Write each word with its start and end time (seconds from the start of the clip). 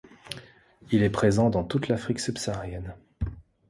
Il 0.89 1.03
est 1.03 1.11
présent 1.11 1.51
dans 1.51 1.63
toute 1.63 1.87
l'Afrique 1.87 2.19
subsaharienne. 2.19 2.95